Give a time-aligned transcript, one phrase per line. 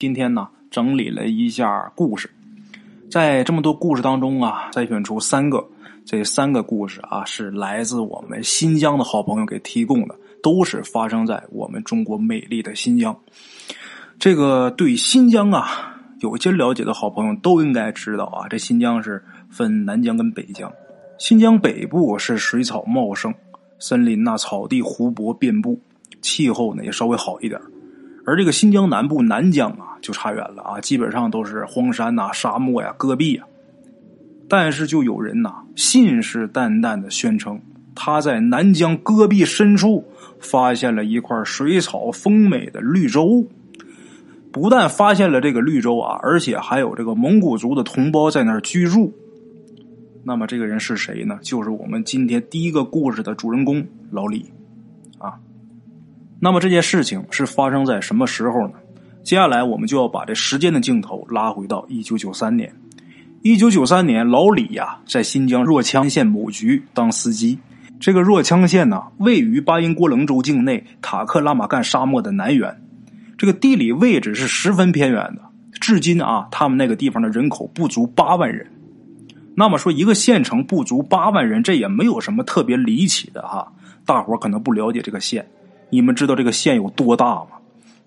[0.00, 2.30] 今天呢，整理了一下故事，
[3.10, 5.62] 在这么多故事当中啊，筛选出三个，
[6.06, 13.14] 这三个故事啊，是来自我们新疆的好朋友给提供的，都是发生在我们中国美丽的新疆。
[14.18, 20.72] 这个对新疆啊有些了解的好朋友都应该知道啊，这新疆是分南疆跟北疆，
[21.18, 23.34] 新疆北部是水草茂盛，
[23.78, 25.78] 森林呐、草地、湖泊遍布，
[26.22, 27.60] 气候呢也稍微好一点。
[28.26, 33.44] 而这个新疆南部南疆啊，就差远了啊，基本上都是荒山呐、沙漠呀、戈壁呀。
[34.48, 37.60] 但是就有人呐，信誓旦旦的宣称，
[37.94, 40.04] 他在南疆戈壁深处
[40.40, 43.46] 发现了一块水草丰美的绿洲。
[44.52, 49.12] 不但发现了这个绿洲啊，而且还有这个蒙古族的同胞在那儿居住。
[50.24, 51.38] 那么这个人是谁呢？
[51.40, 54.50] 就是我们今天第一个故事的主人公老李
[55.18, 55.38] 啊。
[56.42, 58.72] 那么这件事情是发生在什么时候呢？
[59.22, 62.74] 接下来我们就要把这时间的镜头拉回到一九九三年。
[63.42, 67.58] 一九九三年，老李呀在新疆若羌县某局当司机。
[68.00, 72.82] 这个若羌县呢，位于巴音郭楞州境内塔克拉玛干沙漠的南缘，
[73.36, 75.42] 这个地理位置是十分偏远的。
[75.78, 78.66] 至今啊，他们那个地方的人口不足八万人。
[79.54, 83.70] 那么说，一个县城不足八万人，这也没有什么特别离奇的哈。
[84.06, 85.46] 大伙可能不了解这个县。
[85.90, 87.58] 你们知道这个县有多大吗？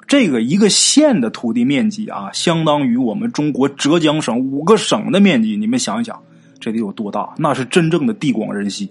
[0.05, 5.55] 这个一个县的土地面积啊，相当于我们中国浙江省五个省的面积。
[5.55, 6.21] 你们想一想，
[6.59, 7.33] 这得有多大？
[7.37, 8.89] 那是真正的地广人稀。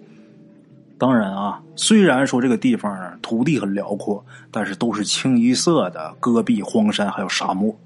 [0.99, 7.77] 当然啊，虽然说这个地方土地很辽阔，但是都是清一色的戈壁、荒山还有沙漠。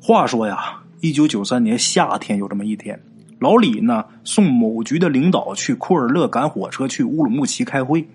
[0.00, 3.00] 话说呀，一九九三年夏天有这么一天，
[3.38, 8.06] 老李呢送某局的领导去库尔勒赶火车去乌鲁木齐开会。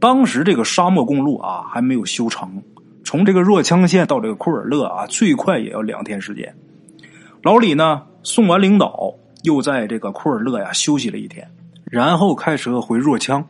[0.00, 2.62] 当时这个沙漠公路啊还没有修成，
[3.04, 6.54] 从这个若羌县到这个库尔勒啊，最快也要两天时间。
[7.42, 11.48] 老李呢送完领导，又在这个库尔勒呀休息了一天，
[11.84, 13.44] 然后开车回若羌。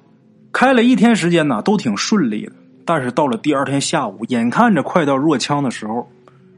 [0.52, 2.52] 开了一天时间呢，都挺顺利的。
[2.86, 6.08] 但是到了第二天下午，眼看着快到若羌的时候，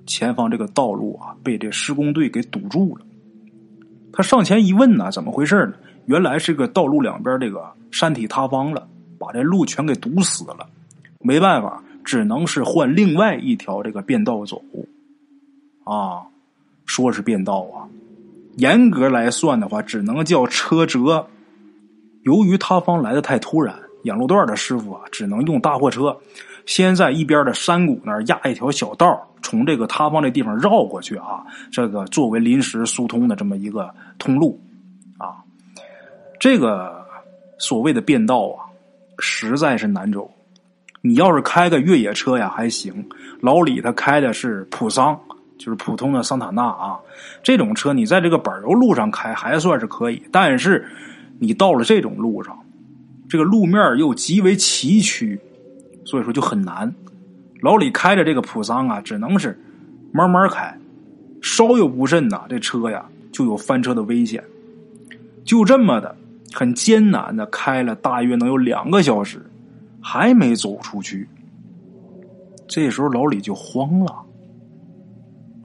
[0.07, 3.05] 前方这个道路啊被这施工队给堵住了。
[4.13, 5.73] 他上前一问呢，怎么回事呢？
[6.07, 8.87] 原来是个道路两边这个山体塌方了。
[9.21, 10.67] 把这路全给堵死了，
[11.21, 14.63] 没办法，只能是换另外一条这个便道走。
[15.85, 16.25] 啊，
[16.87, 17.85] 说是便道啊，
[18.57, 21.27] 严格来算的话，只能叫车辙。
[22.23, 26.17] 由于塌方来的太突然，养路段的师傅啊，只能用大货车
[26.65, 34.59] 先在一边的山谷那儿压一条小道，从这个塌方这地方绕过去啊，这个作为临时疏通的这么一个通路
[35.19, 35.45] 啊。
[36.39, 37.05] 这个
[37.59, 38.70] 所谓的便道啊。
[39.21, 40.31] 实在是难走，
[41.03, 43.07] 你要是开个越野车呀还行。
[43.41, 45.19] 老李他开的是普桑，
[45.59, 46.99] 就是普通的桑塔纳啊。
[47.43, 50.87] 这种车你在这个柏油路上开还算是可以，但是
[51.39, 52.59] 你到了这种路上，
[53.29, 55.39] 这个路面又极为崎岖，
[56.05, 56.93] 所以说就很难。
[57.61, 59.59] 老李开着这个普桑啊，只能是
[60.13, 60.77] 慢慢开，
[61.43, 64.43] 稍有不慎呐，这车呀就有翻车的危险。
[65.45, 66.17] 就这么的。
[66.53, 69.45] 很艰难的开了大约能有两个小时，
[70.01, 71.29] 还没走出去。
[72.67, 74.25] 这时候老李就慌了，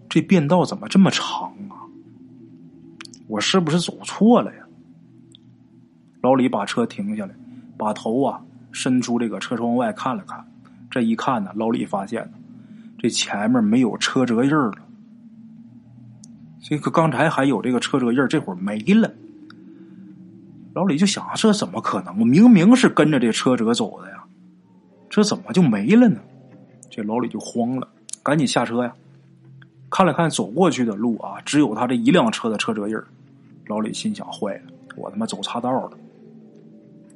[0.10, 1.78] 这便道怎么这么长啊？
[3.28, 4.62] 我是不是走错了呀？
[6.22, 7.36] 老李把车停下来，
[7.78, 8.42] 把头啊
[8.72, 10.46] 伸出这个车窗外看了看。
[10.90, 12.32] 这一看呢，老李发现
[12.98, 14.74] 这前面没有车辙印了。
[16.62, 19.12] 这个刚才还有这个车辙印这会儿没了。
[20.76, 22.20] 老李就想，这怎么可能？
[22.20, 24.22] 我明明是跟着这车辙走的呀，
[25.10, 26.20] 这怎么就没了呢？
[26.90, 27.88] 这老李就慌了，
[28.22, 28.94] 赶紧下车呀，
[29.90, 32.98] 看了看走过去的路啊，只有他这一辆车的车辙印
[33.68, 35.92] 老李心想：坏了，我他妈走岔道了！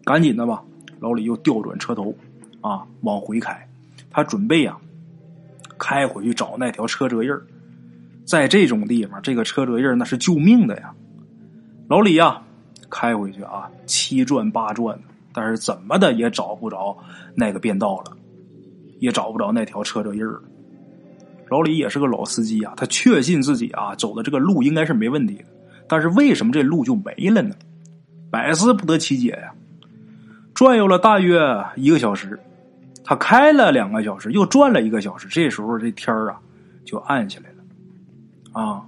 [0.06, 0.64] 赶紧的吧，
[1.02, 2.16] 老李又调转车头
[2.62, 3.68] 啊，往回开。
[4.10, 4.78] 他准备呀，
[5.78, 7.30] 开回去找那条车辙印
[8.24, 10.94] 在这种地方，这个车辙印那是救命的呀。
[11.90, 12.44] 老李呀。
[12.90, 14.98] 开回去啊，七转八转，
[15.34, 16.98] 但是怎么的也找不着
[17.36, 18.18] 那个便道了，
[19.00, 20.42] 也找不着那条车辙印儿。
[21.50, 25.46] 老李也是个老司机啊，他确信自己啊走的这个路应该是没问题的，
[25.88, 27.56] 但是为什么这路就没了呢？
[28.32, 29.52] 百思不得其解呀！
[30.54, 31.40] 转悠了大约
[31.76, 32.40] 一个小时，
[33.04, 36.40] 他开了两个小时，又转了一个小时，这时候这天儿啊
[36.86, 38.86] 就暗下来了，啊，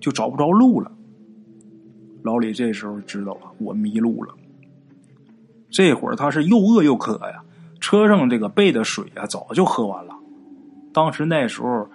[0.00, 0.92] 就找不着路了。
[2.22, 4.34] 老李这时候知道了，我迷路了。
[5.70, 7.42] 这会儿他是又饿又渴呀，
[7.80, 10.14] 车上这个备的水啊早就喝完了。
[10.92, 11.88] 当时那时候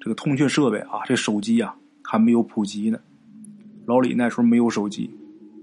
[0.00, 2.98] 这个通讯设备啊，这手机啊还没有普及呢。
[3.86, 5.10] 老李那时候没有手机，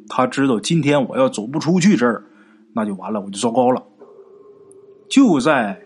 [0.09, 2.23] 他知道今天我要走不出去这儿，
[2.73, 3.81] 那就完了，我就糟糕了。
[5.09, 5.81] 就在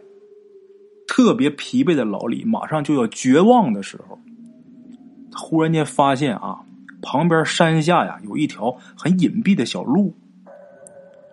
[1.07, 4.19] 特别疲惫的老李马上就要绝望的时候，
[5.33, 6.59] 忽然间发现啊，
[7.05, 10.11] 旁边山下呀有一条很隐蔽的小路。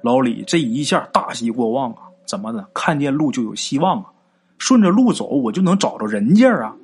[0.03, 2.03] 老李这一下大喜过望啊！
[2.27, 2.69] 怎么的？
[2.75, 4.13] 看见路就有希望啊！
[4.59, 6.77] 顺着路走，我就能找着人家啊！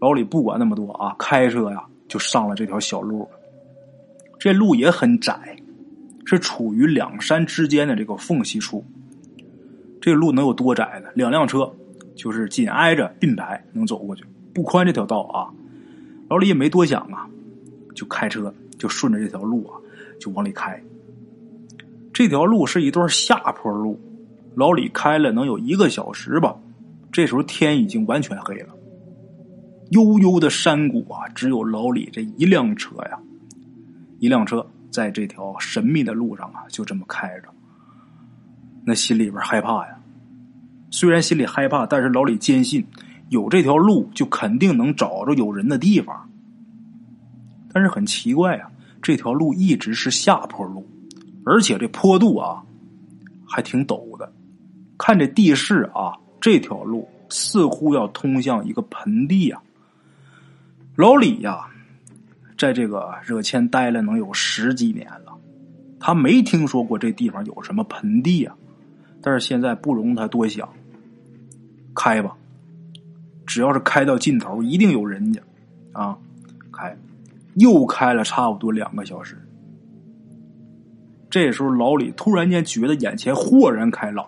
[0.00, 3.28] 老李不管那么多啊，开车呀就上了这条小路。
[4.38, 5.56] 这路也很窄，
[6.24, 8.84] 是处于两山之间的这个缝隙处。
[10.00, 11.08] 这路能有多窄呢？
[11.14, 11.74] 两辆车
[12.14, 14.24] 就是紧挨着并排能走过去，
[14.54, 15.50] 不宽这条道啊。
[16.28, 17.26] 老李也没多想啊，
[17.96, 19.74] 就开车就顺着这条路啊
[20.20, 20.80] 就往里开。
[22.12, 24.00] 这条路是一段下坡路。
[24.54, 26.56] 老李开了能有一个小时吧，
[27.12, 28.68] 这时候天已经完全黑了。
[29.90, 33.18] 悠悠的山谷啊，只有老李这一辆车呀，
[34.18, 37.48] 一辆车在这条神秘的路上啊，就这么开着。
[38.84, 39.98] 那心里边害怕呀，
[40.90, 42.86] 虽然心里害怕，但是老李坚信
[43.28, 46.30] 有这条路就肯定能找着有人的地方。
[47.76, 48.70] 但是很奇怪啊，
[49.02, 50.88] 这条路一直是下坡路，
[51.44, 52.64] 而且这坡度啊
[53.46, 54.32] 还挺陡的。
[54.96, 59.60] 看这地势啊，这条路似乎要通向一个盆地呀。
[60.94, 61.66] 老李呀，
[62.56, 65.36] 在这个热谦待了能有十几年了，
[66.00, 68.54] 他没听说过这地方有什么盆地呀。
[69.20, 70.66] 但是现在不容他多想，
[71.94, 72.34] 开吧，
[73.44, 75.42] 只要是开到尽头，一定有人家
[75.92, 76.16] 啊。
[76.72, 76.94] 开，
[77.56, 79.36] 又开了差不多两个小时。
[81.28, 84.26] 这时候老李突然间觉得眼前豁然开朗。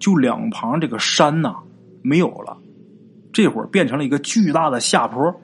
[0.00, 1.56] 就两旁这个山呐
[2.02, 2.56] 没有了，
[3.32, 5.34] 这会儿变成了一个巨大的下坡，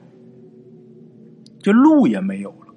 [1.61, 2.73] 这路也没有了，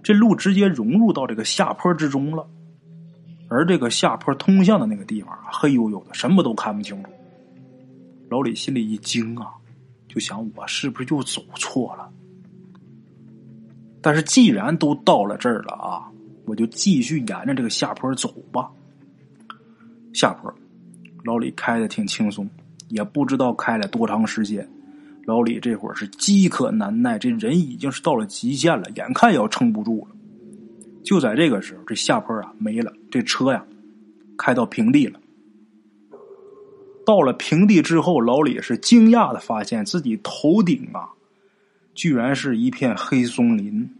[0.00, 2.46] 这路直接融入到这个下坡之中了，
[3.48, 7.10] 而这个下坡通向的那个地方黑黝黝的，什么都看不清楚。
[8.30, 9.50] 老李心里一惊啊，
[10.06, 12.08] 就想我是不是又走错了？
[14.08, 16.08] 但是既然都到了这儿了啊，
[16.46, 18.70] 我就继续沿着这个下坡走吧。
[20.14, 20.50] 下坡。
[21.24, 22.48] 老李开的挺轻松，
[22.88, 24.66] 也不知道开了多长时间。
[25.26, 30.16] 老李这会儿是饥渴难耐，这人已经是到了极限了，眼看要撑不住了。
[31.04, 33.62] 就在这个时候，这下坡啊没了，这车呀
[34.38, 35.20] 开到平地了。
[37.04, 41.10] 到了平地之后，老李是惊讶的发现自己头顶啊，
[41.98, 43.90] 居然是一片黑松林。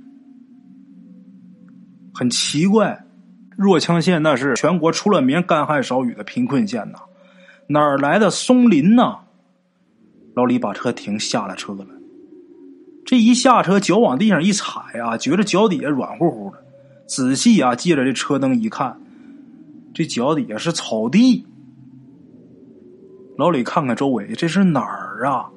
[2.15, 3.05] 很奇怪，
[3.57, 7.01] 若羌县那是全国出了名干旱少雨的贫困县呐。
[7.67, 9.17] 哪儿来的松林呢？
[10.35, 11.85] 老李把车停下了车了，
[13.05, 16.63] 这一下车，脚往地上一踩啊，觉得脚底下软乎乎的。
[17.09, 18.97] 仔细啊，借着这车灯一看，
[19.93, 21.45] 这脚底下是草地。
[23.37, 25.51] 老李看看周围，这是哪儿啊？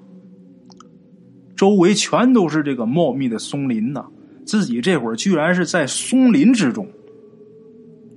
[1.61, 4.03] 周围全都是这个茂密的松林呐，
[4.47, 6.87] 自己这会儿居然是在松林之中，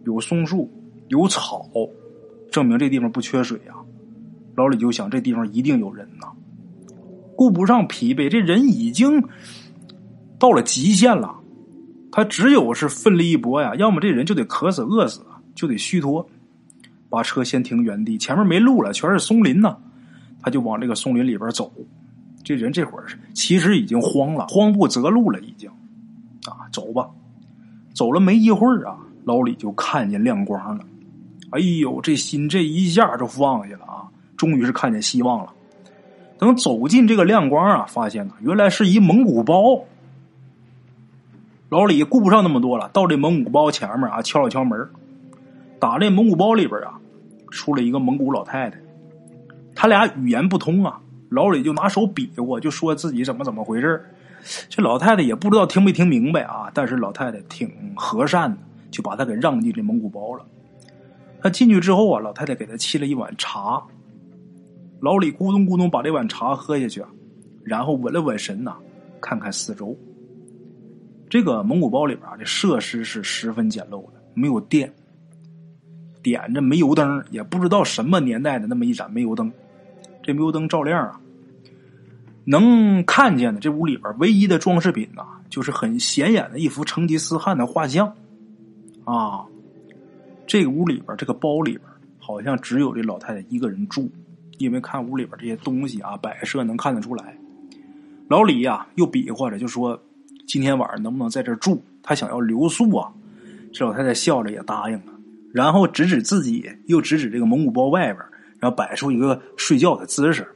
[0.07, 0.73] 有松树，
[1.09, 1.69] 有草，
[2.51, 3.77] 证明这地方不缺水啊。
[4.57, 6.29] 老李就想，这地方一定有人呐，
[7.37, 9.23] 顾不上疲惫，这人已经
[10.39, 11.37] 到了极限了，
[12.11, 15.21] 他只有是奋力一搏呀，要么这人就得渴死、饿死，
[15.55, 16.27] 就得虚脱。
[17.11, 19.77] 把车先停原地，前面没路了，全是松林呐，
[20.41, 21.71] 他就往这个松林里边走。
[22.45, 25.69] 这人这会儿其实已经慌了，慌不择路了，已经
[26.47, 27.09] 啊，走吧。
[27.95, 30.85] 走了没一会儿啊，老李就看见亮光了，
[31.51, 34.05] 哎呦，这心这一下就放下了啊。
[34.37, 35.53] 终于是看见希望了。
[36.37, 39.85] 等走进这个亮光啊，发现呢，原来是一蒙古包。
[41.71, 44.87] 老李顾不上那么多了，到这蒙古包前面啊，敲了敲门。
[45.79, 46.99] 打这蒙古包里边啊，
[47.51, 48.79] 出了一个蒙古老太太。
[49.75, 51.01] 他俩语言不通啊，
[51.35, 54.03] 老李就拿手比划，就说自己怎么怎么回事
[54.69, 58.59] 这老太太也不知道听没听明白啊，但是老太太挺和善的，
[58.91, 60.45] 就把他给让进这蒙古包了。
[61.43, 63.83] 他进去之后啊，老太太给他沏了一碗茶。
[65.01, 67.05] 老李咕咚咕咚把这碗茶喝下去，
[67.63, 68.77] 然后稳了稳神呐，
[69.21, 69.97] 看看四周。
[71.29, 74.93] 这个蒙古包里边啊，这设施是十分简陋的，没有电，
[76.23, 79.53] 点着煤油灯，也不知道什么年代的那么一盏煤油灯。
[80.23, 81.21] 这煤油灯照亮啊，
[82.45, 88.13] 能看见的这屋里边唯一的装饰品呐，就是很显眼的一幅成吉思汗的画像。
[89.05, 89.45] 啊，
[90.47, 91.83] 这个屋里边这个包里边
[92.19, 94.11] 好像只有这老太太一个人住。
[94.59, 97.37] 因为看屋里边这些东西啊，摆设能看得出来，
[98.29, 100.01] 老李呀，又比划着就说
[100.47, 101.83] ：“今天晚上能不能在这住？
[102.05, 103.13] 他想要留宿啊。”
[103.75, 105.13] 这老太太笑着也答应了，
[105.53, 108.25] 然后指指自己，又指指这个蒙古包外边，
[108.61, 110.47] 然后摆出一个睡觉的姿势。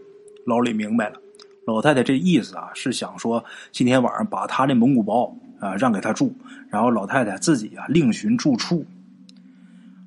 [0.46, 1.20] 老李明白了，
[1.68, 6.34] 老太太这意思啊，是想说今天晚上把他的蒙古包啊让给他住，
[6.70, 8.86] 然后老太太自己啊另寻住处。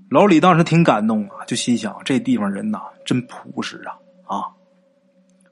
[0.09, 3.93] 老李当时挺感动啊，就心想这地方人呐真朴实啊
[4.25, 4.43] 啊！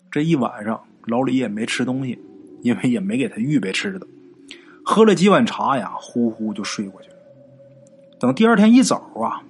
[0.10, 2.18] 这一晚上老李也没吃东西，
[2.64, 4.08] 因为也没给他预备吃的，
[4.84, 7.16] 喝了几碗茶呀，呼呼就睡过去了。
[8.20, 9.44] 等第二天一早啊，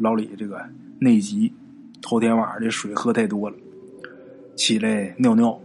[0.00, 0.60] 老李这个
[0.98, 1.52] 内急，
[2.02, 3.56] 头天晚上这水喝太多了，
[4.54, 5.58] 起来尿尿，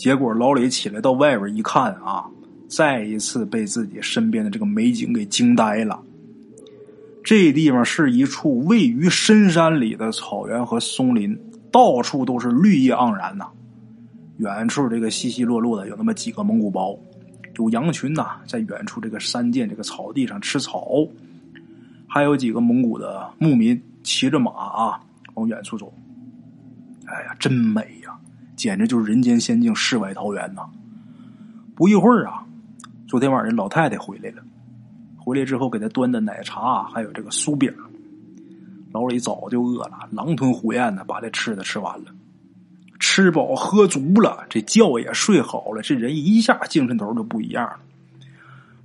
[0.00, 2.24] 结果老李起来到外边一看啊，
[2.70, 6.00] 再一次被自己身边的这个美景给惊呆了。
[7.22, 11.38] 这地方是一处位于深山里的草原和松林，
[11.70, 13.46] 到处都是绿意盎然呐。
[14.38, 16.98] 远处这个稀稀落落的有那么几个蒙古包，
[17.58, 21.06] 有羊群呐，在远处这个山涧这个草地上吃草，
[22.06, 24.98] 还有几个蒙古的牧民骑着马啊
[25.34, 25.92] 往远处走。
[27.04, 27.99] 哎呀，真美，
[28.60, 30.60] 简直就是人间仙境、世外桃源呐！
[31.74, 32.44] 不一会儿啊，
[33.08, 34.42] 昨天晚上老太太回来了。
[35.16, 37.72] 回来之后，给她端的奶茶，还有这个酥饼。
[38.92, 42.12] 老李早就饿了，狼吞虎咽的把这吃的吃完了，
[42.98, 47.78] 吃饱喝足了，这觉也睡好了，这人一下精神头就不一样了。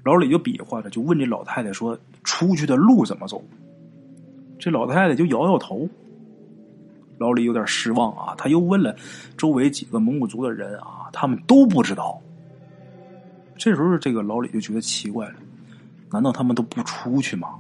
[0.06, 3.44] 老李就比划着，就问这老太太说：“出去的路怎么走？”
[4.58, 5.90] 这老太太就摇摇头。
[7.18, 8.96] 老李有点失望啊，他又问了
[9.38, 12.22] 周围几个蒙古族的人啊，他们都不知道。
[13.58, 15.36] 这时候，这个老李就觉得奇怪了。
[16.12, 17.56] 难道他们都不出去吗？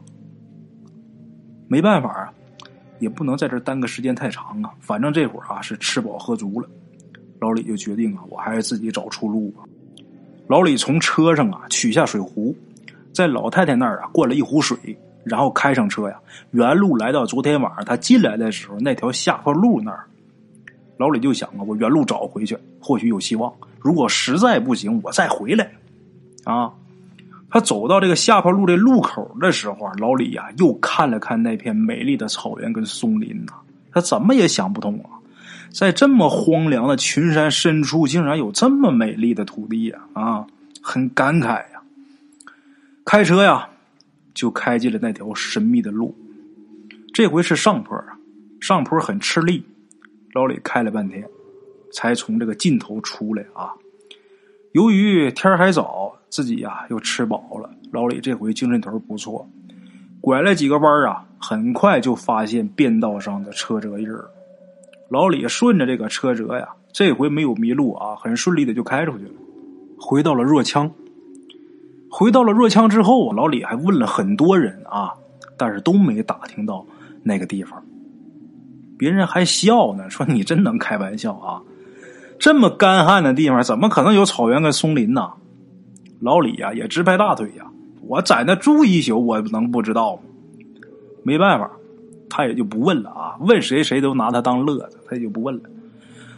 [1.67, 2.33] 没办法啊，
[2.99, 4.71] 也不能在这耽搁时间太长啊。
[4.79, 6.69] 反正这会儿啊是吃饱喝足了，
[7.39, 9.63] 老李就决定啊，我还是自己找出路吧。
[10.47, 12.55] 老李从车上啊取下水壶，
[13.13, 14.77] 在老太太那儿啊灌了一壶水，
[15.25, 16.15] 然后开上车呀，
[16.51, 20.05] 原路来到昨天晚上他进来的时候那条下坡路那儿。
[20.97, 23.51] 老李就想啊，我原路找回去，或许有希望。
[23.79, 25.69] 如果实在不行，我再回来
[26.45, 26.71] 啊。
[27.49, 33.53] 他走到这个下坡路的路口的时候啊，老李呀又看了看那片美丽的草原跟松林呐，
[33.91, 35.19] 他怎么也想不通啊，
[35.69, 39.99] 在这么荒凉的群山深处，竟然有这么美丽的土地呀！
[40.13, 40.47] 啊，
[40.81, 41.81] 很感慨呀。
[43.05, 43.69] 开车呀，
[44.35, 46.13] 就开进了那条神秘的路。
[47.11, 48.19] 这回是上坡啊，
[48.61, 49.63] 上坡很吃力，
[50.33, 51.27] 老李开了半天，
[51.91, 53.73] 才从这个尽头出来啊。
[54.73, 56.11] 由于天还早。
[56.27, 59.49] 自己呀又吃饱了，老李这回精神头不错，
[60.19, 64.29] 拐了几个弯啊，很快就发现便道上的车辙印儿。
[65.07, 69.31] 老李顺着这个车辙呀，这回没有迷路啊，很顺利的就开出去了，
[69.97, 70.91] 回到了若羌。
[72.17, 75.11] 回到了若羌之后，老李还问了很多人啊，
[75.57, 76.85] 但是都没打听到
[77.23, 77.83] 那个地方。
[78.97, 81.61] 别人还笑呢，说你真能开玩笑啊，
[82.39, 85.29] 这么干旱的地方，怎么可能有草原跟松林呢？
[86.21, 87.65] 老李呀，也直拍大腿呀！
[88.07, 90.21] 我在那住一宿，我能不知道吗？
[91.21, 91.69] 没办法，
[92.29, 93.35] 他也就不问了啊。
[93.41, 95.63] 问谁谁都拿他当乐子，他也就不问了。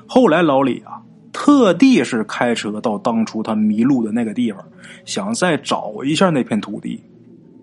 [0.08, 1.04] 后来老李啊，
[1.40, 4.66] 特地是开车到当初他迷路的那个地方，
[5.06, 7.00] 想再找一下那片土地。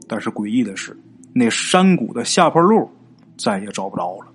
[0.07, 0.97] 但是诡异的是，
[1.33, 2.89] 那山谷的下坡路
[3.37, 4.29] 再也找不着了。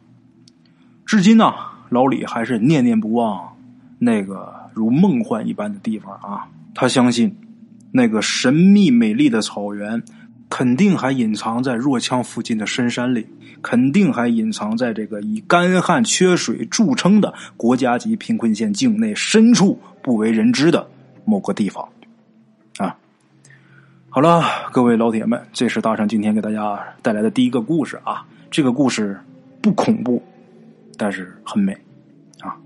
[1.05, 1.53] 至今呢，
[1.89, 3.55] 老李还是念念不忘
[3.98, 6.46] 那个如梦幻一般的地方啊！
[6.75, 7.34] 他相信。
[7.91, 10.03] 那个神秘美丽的草原，
[10.50, 13.27] 肯定还隐藏在若羌附近的深山里，
[13.62, 20.89] 肯定还隐藏在这个以干旱缺水著称的国家级贫困县境内深处不为人知的
[21.24, 21.88] 某个地方。
[22.77, 22.98] 啊，
[24.10, 28.25] 好了，各位老铁们，这是大圣今天给大家带来的第一个故事啊。
[28.50, 29.20] 这个故事
[29.62, 30.22] 不恐怖，
[30.98, 31.74] 但是很美。
[32.41, 32.58] 啊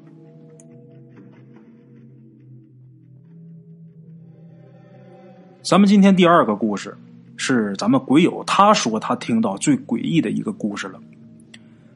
[5.62, 6.98] 咱们今天第二个故事
[7.46, 11.00] 是咱们鬼友他说他听到最诡异的一个故事了。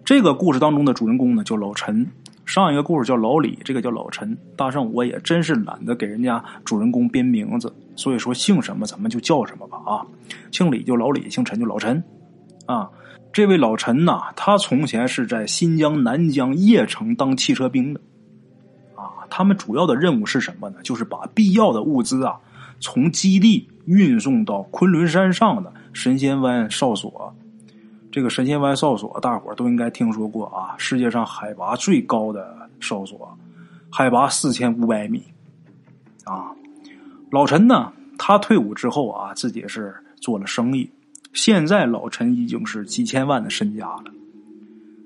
[0.03, 2.05] 这个故事当中的主人公呢叫老陈，
[2.45, 4.37] 上一个故事叫老李，这个叫老陈。
[4.57, 10.03] 大圣我也真是懒得给人家主人公编名字，所以说姓什么咱们就叫什么吧啊，
[10.51, 12.03] 姓李就老李，姓陈就老陈
[12.65, 12.89] 啊。
[13.31, 18.01] 这位老陈呐，他从前是在新疆南疆邺城当汽车兵的
[18.95, 19.23] 啊。
[19.29, 20.79] 他们主要的任务是什么呢？
[20.83, 22.35] 就是把必要的物资啊。
[22.81, 27.34] 从基地运送到昆仑山上的神仙湾哨所，
[28.12, 33.38] 这个神仙湾哨所大伙都应该听说过啊，世界上海拔最高的哨所，
[33.89, 35.24] 海拔四千五百米。
[36.25, 36.51] 啊。
[37.32, 40.89] 老陈呢，他退伍之后啊，自己是做了生意，
[41.34, 44.06] 现在老陈已经是几千万的身家了。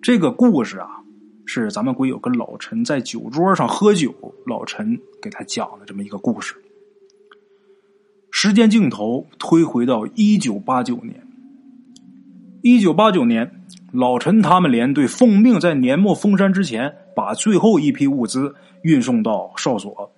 [0.01, 1.01] 这个故事啊，
[1.45, 4.13] 是咱们鬼友跟老陈在酒桌上喝酒，
[4.47, 6.55] 老陈给他讲的这么一个故事。
[8.43, 11.27] 时间镜头推回到一九八九年，
[12.63, 13.51] 一九八九年。
[13.91, 20.11] 老陈他们连队奉命在年末封山之前，把最后一批物资运送到哨所。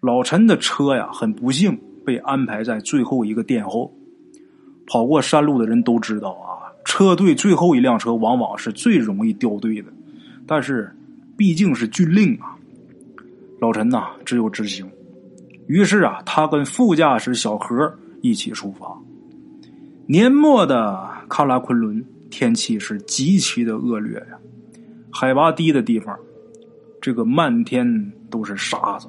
[0.00, 3.92] 老陈的车呀，很不幸被安排在最后一个殿后。
[4.86, 9.92] 跑过山路的人都知道啊，车队最后一辆车往往是最容易掉队的。
[10.46, 10.94] 但是
[11.36, 12.54] 毕竟是军令啊，
[13.58, 14.88] 老陈呐只有执行。
[15.66, 18.98] 于是啊，他跟副驾驶小何一起出发。
[20.06, 22.04] 年末的喀拉昆仑。
[22.34, 24.38] 天气是极其的恶劣呀，
[25.12, 26.18] 海拔低的地方，
[26.98, 29.06] 这个漫天都是沙子，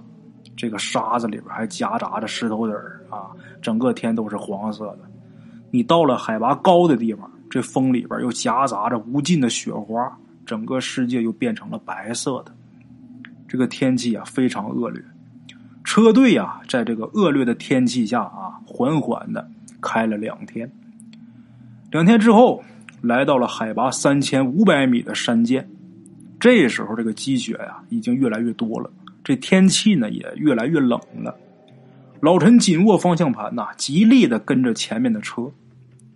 [0.58, 3.32] 这个沙子里边还夹杂着石头子儿啊，
[3.62, 5.00] 整个天都是黄色的。
[5.72, 10.12] 你到了海拔高的地方，这风里边又夹杂着无尽的雪花，
[10.46, 12.54] 整个世界又变成了白色的。
[13.48, 15.02] 这个天气啊非常恶劣，
[15.84, 19.50] 车队呀在这个恶劣的天气下啊，缓缓的
[19.82, 20.72] 开了两天，
[21.92, 22.64] 两天之后。
[23.04, 25.68] 来到了海拔三千五百米的山涧，
[26.40, 28.90] 这时候这个积雪呀已经越来越多了，
[29.26, 31.36] 这天气呢也越来越冷了。
[32.22, 35.52] 老陈紧握方向盘呐，极力的跟着前面的车。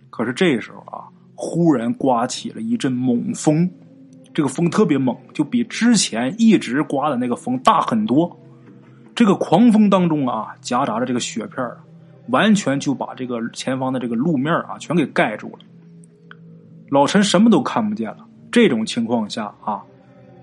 [0.08, 3.68] 可是这时候啊，忽然刮起了一阵猛风，
[4.32, 8.34] 这个风特别猛，就比之前一直刮的那个风大很多。
[9.18, 11.68] 这个狂风当中啊，夹杂着这个雪片
[12.28, 15.58] 完全就把这个前方的这个路面啊全给盖住了。
[16.88, 18.24] 老陈什么都看不见了。
[18.52, 19.82] 这种情况下啊，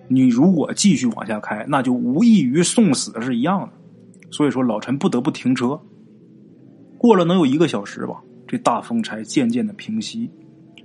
[0.10, 3.70] 你如果继续往下开，那就无异于送死是一样的。
[4.30, 5.80] 所以说，老陈不得不停车。
[6.98, 10.30] 过了能有一个小时吧，这大风才渐渐的平息，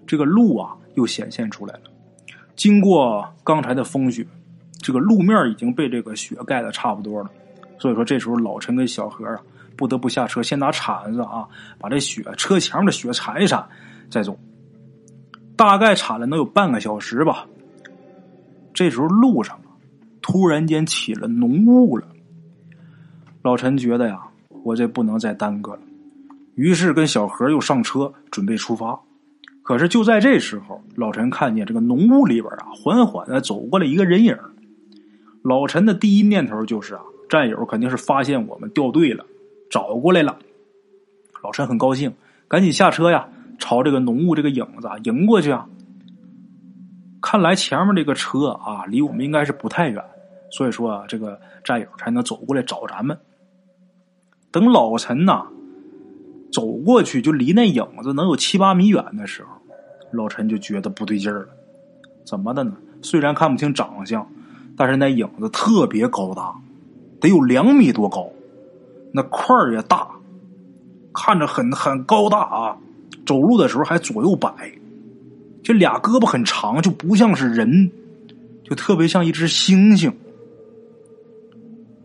[0.06, 1.90] 这个路啊又显现出来了。
[2.54, 4.24] 经过刚才的风雪，
[4.78, 7.28] 这个路面已经被这个雪盖的差不多了。
[7.80, 9.40] 所以说，这时候老陈跟小何啊
[9.76, 13.66] 不得不下车，先拿铲子啊把这雪车墙的雪铲一铲，
[14.08, 14.38] 再走。
[15.56, 17.46] 大概铲了能有半个小时吧。
[18.72, 19.58] 这时候路上
[20.22, 22.06] 突然间起了浓雾了。
[23.42, 24.20] 老陈觉得呀，
[24.62, 25.80] 我这不能再耽搁了，
[26.54, 29.00] 于是跟小何又上车准备出发。
[29.62, 34.36] 可是就在这时候，老陈看见这个浓雾里边啊，缓缓的走过来一个人影。
[35.42, 39.24] 老陈的第一念头就是啊，战友肯定是发现我们掉队了，
[39.70, 40.38] 找过来了。
[41.42, 42.12] 老陈很高兴，
[42.46, 43.26] 赶紧下车呀。
[43.62, 45.68] 朝这个浓雾这个影子迎过去啊！
[47.20, 50.02] 看来前面这个车啊，离我们应该是不太远，
[50.50, 53.14] 所以说啊，这个战友才能走过来找咱们。
[54.50, 55.46] 等老陈呐
[56.50, 59.50] 走过去，就离那影子能有七八米远的时候，
[60.10, 61.48] 老陈就觉得不对劲儿了。
[62.24, 62.74] 怎么的呢？
[63.02, 64.26] 虽然看不清长相，
[64.74, 66.58] 但是那影子特别高大，
[67.20, 68.28] 得有两米多高，
[69.12, 70.08] 那块儿也大，
[71.12, 72.76] 看着很很高大啊。
[73.26, 74.50] 走路的时候还左右摆，
[75.62, 77.90] 这俩胳膊很长，就不像是人，
[78.64, 80.12] 就特别像一只猩猩。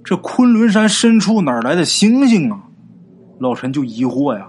[0.03, 2.61] 这昆仑山深处哪来的猩猩啊？
[3.39, 4.47] 老陈就疑惑呀。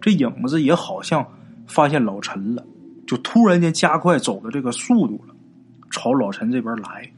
[0.00, 1.24] 这影子也好像
[1.68, 2.64] 发现老陈了，
[3.06, 5.34] 就突然间加快走的这个速度了，
[5.90, 7.08] 朝老陈这边来。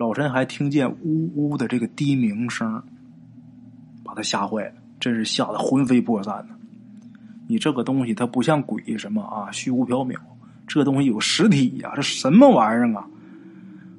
[0.00, 2.82] 老陈还听见呜呜的这个低鸣声，
[4.02, 6.54] 把他吓坏了，真是吓得魂飞魄散呢。
[7.46, 10.16] 你这个东西它不像鬼什么啊，虚无缥缈。
[10.66, 13.06] 这东西有实体呀，这什么玩意儿啊？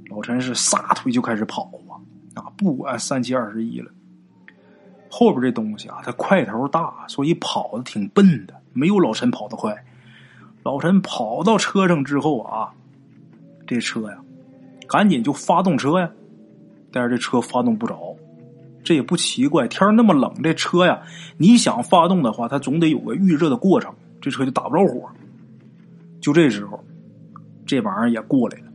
[0.10, 2.02] 老陈是撒腿就开始跑啊，
[2.34, 3.92] 啊，不管三七二十一了。
[5.08, 9.86] 后边这东西啊，它块头大，所以跑的挺笨的，没有老陈跑得快。
[10.64, 12.74] 老陈跑到车上之后啊，
[13.68, 14.18] 这车呀，
[14.92, 16.12] 赶紧就发动车呀，
[16.92, 18.14] 但是这车发动不着。
[18.84, 21.00] 这也不奇怪，天那么冷，这车呀，
[21.38, 25.08] 你想发动的话，它总得有个预热的过程，这车就打不着火。
[26.20, 26.84] 就这时候，
[27.66, 28.66] 这玩意儿也过来了，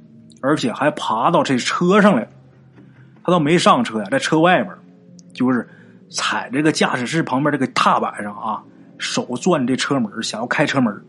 [0.41, 2.29] 而且还爬到这车上来了。
[3.23, 4.75] 他倒没上车呀，在车外边，
[5.35, 5.69] 就是
[6.09, 8.63] 踩这个驾驶室旁边这个踏板上啊，
[8.97, 11.05] 手攥这车门，想要开车门。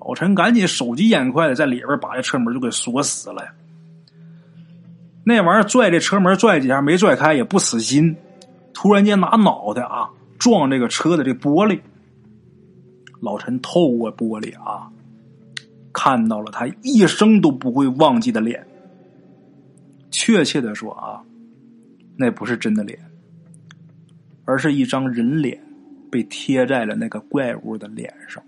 [0.00, 3.52] 老陈赶紧手疾眼快的在里边把这车门就给锁死了呀。
[5.24, 8.16] 那玩意儿拽这车门拽几下没拽开也不死心，
[8.74, 11.80] 突然间拿脑袋啊撞这个车的这玻璃。
[13.20, 14.90] 老陈透过玻璃啊，
[15.92, 18.66] 看到了他一生都不会忘记的脸。
[20.10, 21.22] 确切的说啊，
[22.16, 22.98] 那不是真的脸，
[24.44, 25.62] 而是一张人脸
[26.10, 28.42] 被贴在了那个怪物的脸上，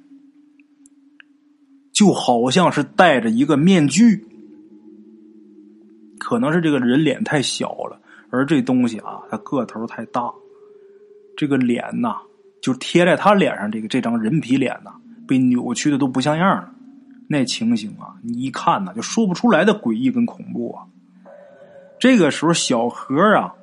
[1.93, 4.27] 就好像是戴着一个面具。
[6.25, 10.33] 可能是这个人脸太小了，而这东西啊，它个头太大，
[11.37, 12.17] 这个脸呐，
[12.63, 14.95] 就贴在他脸上，这个这张人皮脸呐，
[15.29, 16.71] 被扭曲的都不像样了。
[17.29, 20.87] 那情形啊，你一看呐，就说不出来的诡异跟恐怖啊。
[21.99, 23.55] 这个时候，小何啊，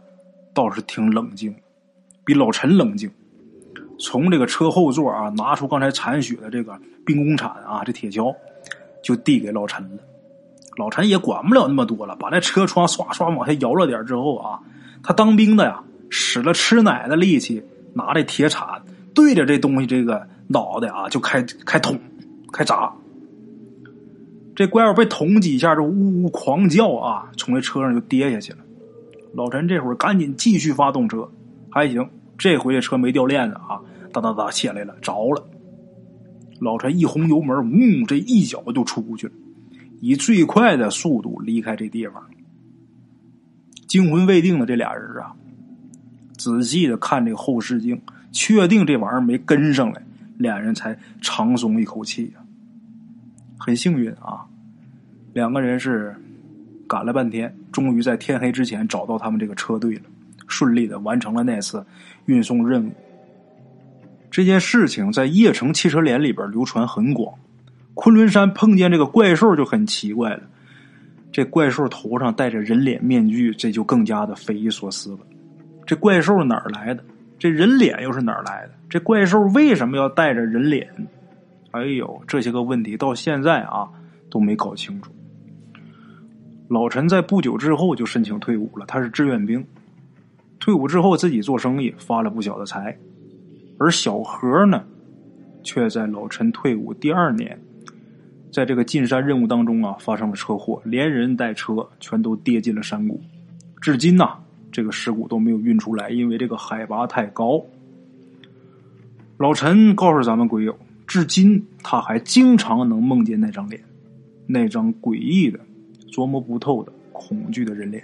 [0.54, 1.56] 倒是挺冷静，
[2.24, 3.10] 比老陈冷静。
[4.00, 8.36] 从这个车后座啊，拿出刚才铲雪的这个兵工铲啊，这铁锹，
[9.04, 10.04] 就递给老陈了。
[10.78, 14.60] 老陈也管不了那么多了，把那车窗刷刷往下摇了点之后啊，
[15.04, 17.62] 他当兵的呀，使了吃奶的力气，
[17.94, 18.82] 拿着铁铲
[19.14, 22.00] 对着这东西这个脑袋啊，就开开捅，
[22.54, 22.92] 开砸。
[24.56, 28.60] 这怪物被捅几下，就呜呜狂叫啊，从这车上就跌下去了。
[29.34, 31.30] 老陈这会儿赶紧继续发动车，
[31.70, 33.80] 还行，这回这车没掉链子啊，
[34.14, 35.44] 哒哒哒起来了，着了。
[36.60, 39.34] 老陈一轰油门，呜，这一脚就出去了。
[40.02, 42.22] 以最快的速度离开这地方，
[43.88, 45.34] 惊魂未定的这俩人啊，
[46.36, 50.02] 仔细的看这个后视镜，确定这玩意儿没跟上来，
[50.38, 52.42] 俩人才长松一口气呀。
[53.60, 54.44] 很幸运啊，
[55.34, 56.16] 两个人是
[56.88, 60.04] 赶了半天，终于在天黑之前找到他们这个车队了，
[60.48, 61.86] 顺利的完成了那次
[62.26, 62.92] 运送任务。
[64.32, 67.38] 这件事情在叶城汽车联里边流传很广。
[67.94, 70.44] 昆仑山碰见这个怪兽就很奇怪了，
[71.32, 75.20] 这怪兽头上戴着人脸面具，这就更加的匪夷所思了。
[75.86, 77.04] 这怪兽哪儿来的？
[77.38, 78.74] 这人脸又是哪儿来的？
[78.90, 80.88] 这怪兽为什么要带着人脸？
[81.72, 83.90] 哎呦，这些个问题到现在啊
[84.30, 85.12] 都没搞清楚。
[86.68, 89.66] 老陈在不久之后就申请退伍了，他是志愿兵。
[90.60, 92.98] 退伍之后自己做生意，发了不小的财。
[93.80, 94.84] 而小何呢，
[95.64, 97.60] 却在老陈退伍第二年。
[98.52, 103.22] 在这个进山任务当中啊，发生了车祸，连人带车全都跌进了山谷。
[103.80, 104.38] 至今呐，
[104.72, 107.64] 这个尸骨都没有运出来，因为这个海拔太高。
[109.38, 113.82] 老陈告诉咱们鬼友，至今他还经常能梦见那张脸，
[114.46, 115.60] 那张诡异的、
[116.12, 118.04] 琢磨不透的、恐惧的人脸。